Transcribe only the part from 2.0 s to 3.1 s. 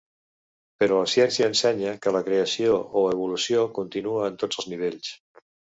que la creació o